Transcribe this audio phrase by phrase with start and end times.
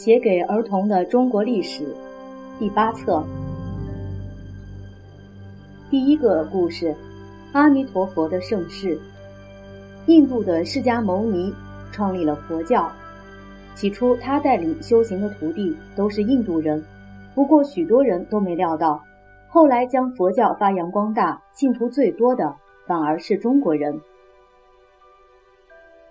[0.00, 1.84] 写给儿童的中国历史
[2.58, 3.22] 第八册
[5.90, 6.96] 第一个故事：
[7.52, 8.98] 阿弥陀佛的盛世。
[10.06, 11.52] 印度的释迦牟尼
[11.92, 12.90] 创立了佛教，
[13.74, 16.82] 起初他带领修行的徒弟都是印度人，
[17.34, 19.02] 不过许多人都没料到，
[19.50, 24.00] 后来将佛教发扬光大、信徒最多的反而是中国人。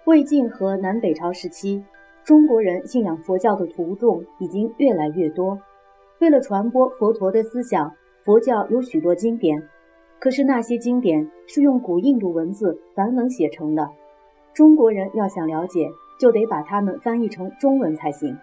[0.05, 1.83] 魏晋和南北朝时期。
[2.23, 5.59] 中国人信仰佛教的徒众已经越来越多。
[6.19, 7.91] 为了传播佛陀的思想，
[8.23, 9.63] 佛教有许多经典，
[10.19, 13.89] 可是那些经典是用古印度文字梵文写成的。
[14.53, 18.37] 中国人要想了解，就得把它们翻译成中文才行。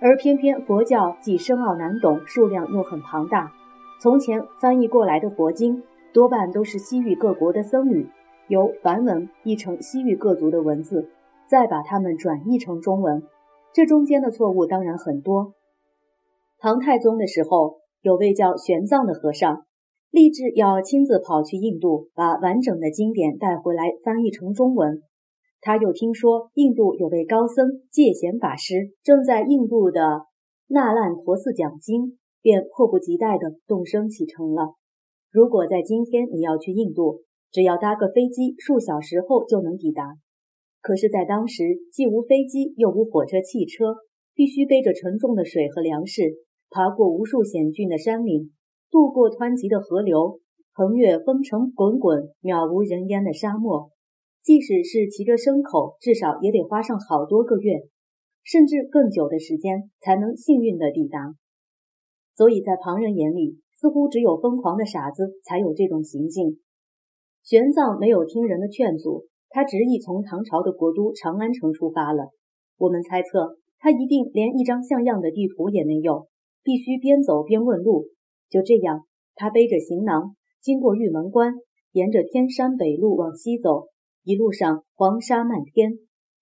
[0.00, 3.52] 而偏偏佛教既深奥难懂，数量又很庞大。
[4.00, 8.06] 从前翻译过来的佛经，多半都是西域各国的僧侣
[8.48, 11.08] 由梵文译成西域各族的文字。
[11.48, 13.22] 再把它们转译成中文，
[13.72, 15.54] 这中间的错误当然很多。
[16.58, 19.64] 唐太宗的时候，有位叫玄奘的和尚，
[20.10, 25.02] 立志要亲自跑去印度，把完整的经典带回来翻译成中文。
[25.60, 30.26] 他又听说印度有位高僧戒贤法师正在印度的
[30.68, 34.74] 那烂陀寺讲经，便迫不及待地动身启程了。
[35.30, 40.16] 如果在今天你要去印度，只要搭个飞机，数小时后就能抵达。
[40.86, 43.96] 可是，在当时既无飞机又无火车、汽车，
[44.36, 46.22] 必须背着沉重的水和粮食，
[46.70, 48.52] 爬过无数险峻的山岭，
[48.88, 50.38] 渡过湍急的河流，
[50.72, 53.90] 横越风尘滚滚、渺无人烟的沙漠。
[54.44, 57.80] 即使是骑着牲口，至少也得花上好多个月，
[58.44, 61.34] 甚至更久的时间，才能幸运地抵达。
[62.36, 66.60] 所以在旁人眼里，似乎只有疯狂的傻子才有这种行径。
[67.42, 69.26] 玄奘没有听人的劝阻。
[69.56, 72.28] 他执意从唐朝的国都长安城出发了。
[72.76, 76.26] 我们猜测，他一定连一张像样的地图也没有，
[76.62, 78.08] 必须边走边问路。
[78.50, 81.54] 就这样，他背着行囊，经过玉门关，
[81.92, 83.86] 沿着天山北路往西走。
[84.24, 85.92] 一路上黄沙漫天，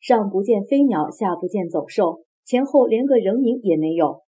[0.01, 4.23] 上不见飞鸟，下不见走兽，前后连个人影也没有。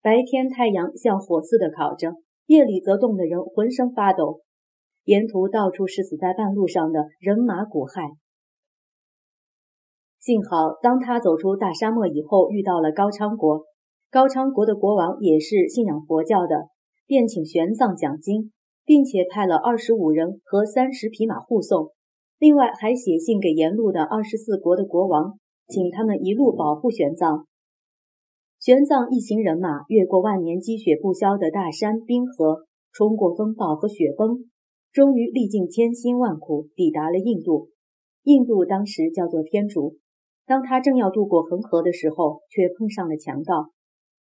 [0.00, 2.14] 白天太阳像火似的烤着，
[2.46, 4.40] 夜里则冻得人浑身发抖。
[5.04, 8.16] 沿途到处是死在半路上的人马骨骸。
[10.20, 13.64] 幸好，当他走出大沙漠以后，遇到了高昌国。
[14.10, 16.68] 高昌国的国王也是信仰佛教的，
[17.06, 18.52] 便请玄奘讲经，
[18.84, 21.92] 并且派了二十五人和三十匹马护送。
[22.38, 25.38] 另外，还写信给沿路的二十四国的国王，
[25.68, 27.44] 请他们一路保护玄奘。
[28.58, 34.50] 玄奘一行人马越过万年积雪不消的大山冰河，冲过风暴和雪崩，
[34.92, 37.70] 终于历尽千辛万苦，抵达了印度。
[38.24, 39.96] 印度当时叫做天竺。
[40.50, 43.70] 当他正要渡过恒河的时候，却碰上了强盗。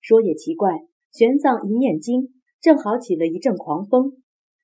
[0.02, 0.74] 说也奇怪，
[1.10, 4.12] 玄奘一念经，正好起了一阵狂风，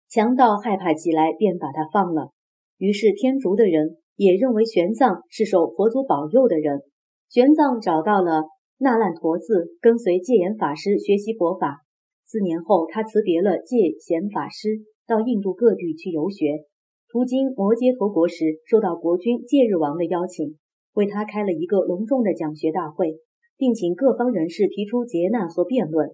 [0.10, 2.32] 强盗害怕起来，便把他放了。
[2.80, 6.82] 于是天竺的人也认为玄奘是受佛祖保佑的人。
[7.30, 8.44] 玄奘找到了
[8.78, 11.78] 那烂陀寺，跟随戒严法师学习佛法。
[12.26, 16.66] 四年后，他辞别了戒贤法师，到印度各地去游学。
[17.08, 20.58] 途经摩揭陀国时，受到国君戒日王的邀请。
[20.94, 23.20] 为他开了一个隆重的讲学大会，
[23.58, 26.10] 并请各方人士提出劫难和辩论。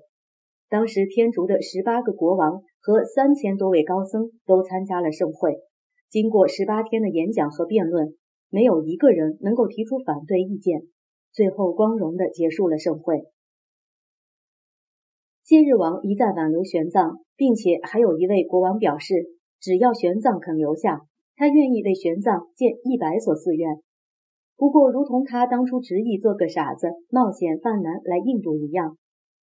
[0.70, 5.58] 当时天竺的十八个国王和三千多位高僧都参加了盛会。
[6.10, 8.16] 经过十八天的演讲和辩论，
[8.50, 10.82] 没有一个人能够提出反对意见。
[11.32, 13.26] 最后光荣地结束了盛会。
[15.44, 19.26] 戒日王一再挽留玄奘，并且还有一位国王表示，
[19.60, 21.02] 只要玄奘肯留下，
[21.36, 23.78] 他愿意为玄奘建一百所寺院。
[24.60, 28.98] 不过，如同他当初执意做个傻子、冒险犯难来印度一样，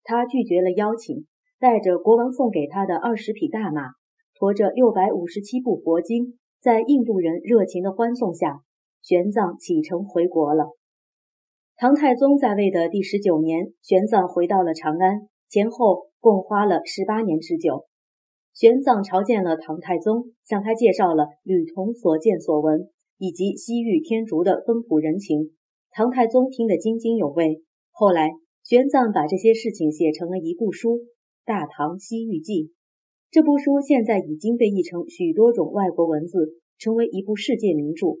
[0.04, 1.24] 他拒绝了邀请，
[1.58, 3.92] 带着国王送给他的二十匹大马，
[4.34, 8.60] 驮着六百五十七部佛经，在印度人热情的欢送下，
[9.00, 10.76] 玄奘启程回国了。
[11.78, 17.86] 唐太宗在位的第十九年，玄奘回到了长安，前后共花了十八年之久。
[18.52, 22.90] 玄奘朝见了唐太宗，向他介绍了吕同所见所闻。
[23.18, 25.50] 以及西域天竺的风土人情，
[25.90, 27.62] 唐太宗听得津津有味。
[27.90, 28.32] 后来，
[28.62, 30.98] 玄奘把这些事情写成了一部书
[31.44, 32.52] 《大唐西域记》。
[33.30, 38.18] 这部书现在已经被译成许多种外国文字，成为一部世界名著。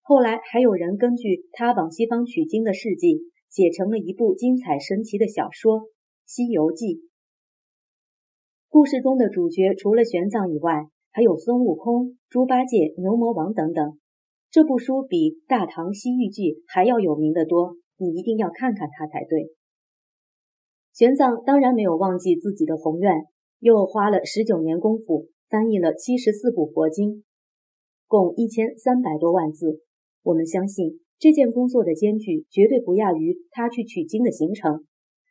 [0.00, 5.80] 后来，还有人根据他往西方取经的事迹，写成了一部精彩神奇的小说
[6.26, 6.86] 《西游记》。
[8.68, 13.98] 故事中的主角除了玄奘以外，还有孙悟空、猪八戒、牛魔王等等。
[14.54, 19.48] 这部书比《大唐西域记》还要有名的多，你一定要看看它才对。
[20.92, 23.24] 玄奘当然没有忘记自己的宏愿，
[23.58, 27.24] 又花了十九年功夫翻译了七十四部佛经，
[28.06, 29.80] 共一千三百多万字。
[30.22, 34.86] 我们相信这件工作的艰巨绝对不亚于他去取经的行程。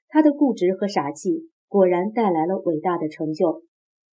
[0.10, 3.64] 他的固执和傻气果然带来了伟大的成就。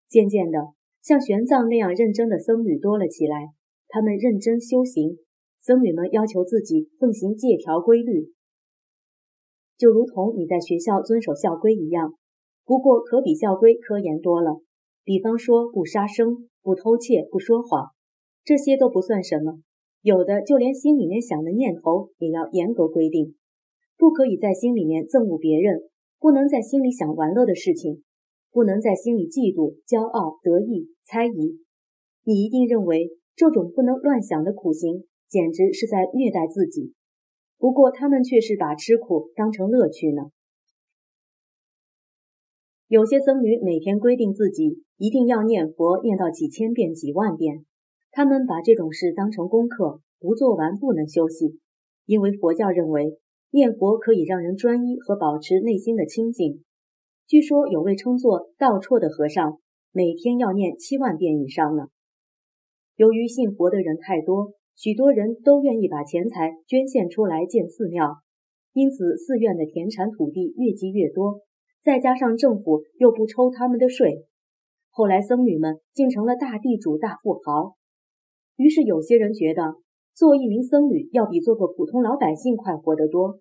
[0.07, 0.59] 渐渐的，
[1.01, 3.55] 像玄奘那样认真的僧侣多了起来，
[3.89, 5.19] 他们认真修行。
[5.61, 8.33] 僧侣们要求自己奉行戒条规律。
[9.77, 12.15] 就如同你在学校遵守校规一样，
[12.65, 14.63] 不过可比校规科严多了。
[15.05, 17.89] 比方说，不杀生、不偷窃、不说谎，
[18.45, 19.61] 这些都不算什么。
[20.03, 23.35] 有的就连心里面想的念头也要严格规定，
[23.97, 25.83] 不可以在心里面憎恶别人，
[26.21, 28.05] 不能在心里想玩乐的事情，
[28.53, 31.59] 不能在心里嫉妒、骄傲、得意、猜疑。
[32.25, 36.93] 你一定认为这种不能乱想的苦行，简直是在虐待自己。
[37.57, 40.23] 不过他们却是把吃苦当成乐趣呢。
[42.89, 47.65] 有些僧侣每天规定自己一定要念佛，念到几千遍、几万遍。
[48.11, 51.61] 他们把这种事当成功课，不做完不能休息。
[52.07, 53.21] 因为佛教认为
[53.53, 56.65] 念佛可以让人专一和保持内心的清净。
[57.29, 59.61] 据说有位称作道绰的和尚，
[59.93, 61.85] 每天要念七万遍以上呢。
[62.99, 64.55] 由于信佛的人太多。
[64.75, 68.19] 许多人都愿意把钱财捐献出来建寺庙，
[68.73, 71.41] 因此寺院的田产土地越积越多。
[71.83, 74.25] 再加上政府又不抽他们的税，
[74.91, 77.75] 后来僧侣们竟成了大地主、大富豪。
[78.55, 79.75] 于是有些人觉得
[80.15, 83.41] 做一名僧侣要比做个普通老百姓快活得多，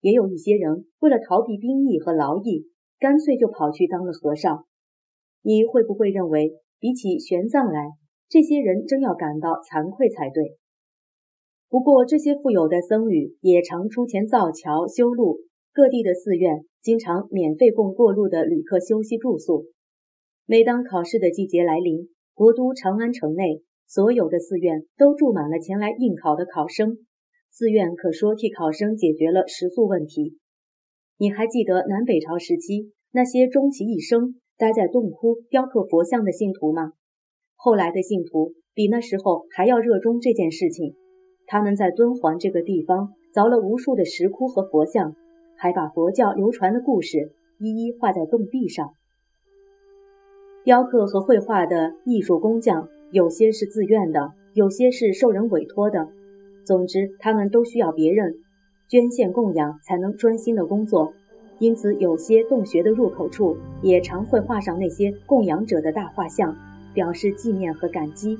[0.00, 2.64] 也有一些人为了逃避兵役和劳役，
[2.98, 4.64] 干脆就跑去当了和尚。
[5.42, 7.90] 你会不会认为，比起玄奘来，
[8.28, 10.56] 这些人真要感到惭愧才对？
[11.68, 15.40] 不过，这些富有的僧侣也常出钱造桥、修路。
[15.70, 19.66] 各地的寺院经常免费供过路的旅客休息住宿。
[20.44, 26.98] 每当考试的季节来临，国都长安城内所有的寺院都住满了前来应考的考生。
[27.50, 30.36] 寺院可说替考生解决了食宿问题。
[31.18, 36.94] 你还记得南北朝时期那些终其一生待在洞窟雕刻佛像的信徒吗？
[37.60, 40.94] 后来的信徒比那时候还要热衷这件事情。
[41.44, 45.16] 他们在敦煌这个地方凿了无数的石窟和佛像，
[45.56, 48.90] 还把佛教流传的故事一一画在洞壁上。
[50.62, 56.08] 雕刻和绘画的艺术工匠，有些是自愿的，有些是受人委托的。
[56.64, 58.36] 总之，他们都需要别人
[58.88, 61.12] 捐献供养，才能专心的工作。
[61.58, 66.56] 因此，有些洞穴的入口处也常会画上那些供养者的大画像，
[66.98, 68.36] 表示纪念和感激。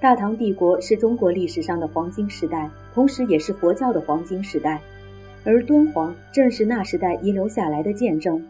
[0.00, 4.82] 大唐帝国是中国历史上的黄金时代，同时也是佛教的黄金时代，
[5.44, 8.44] 而敦煌正是那时代遗留下来的见证。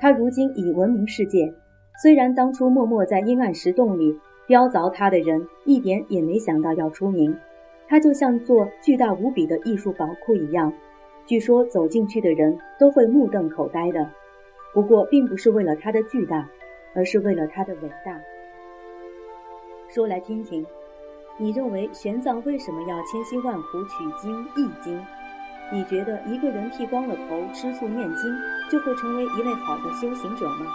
[0.00, 1.54] 它如今已闻名世界，
[2.02, 4.18] 虽然当初默默在阴暗石洞里
[4.48, 7.32] 雕凿它的人一点也没想到要出名，
[7.86, 10.72] 它就像座巨大无比的艺术宝库一样，
[11.26, 14.10] 据说走进去的人都会目瞪口呆的。
[14.74, 16.50] 不过，并不是为了它的巨大，
[16.96, 18.20] 而是为了他的伟大。
[19.88, 20.66] 说来听听，
[21.36, 25.00] 你认为玄奘为什么要千辛万苦取经译经？
[25.72, 28.34] 你觉得一个人剃光了头吃素念经
[28.70, 30.66] 就会成为一位好的修行者吗？